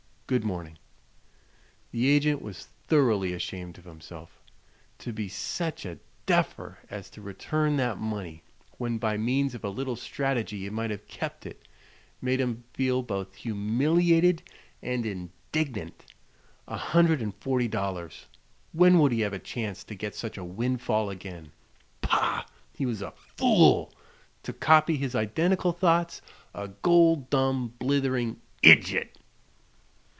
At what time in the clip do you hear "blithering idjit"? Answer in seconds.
27.79-29.17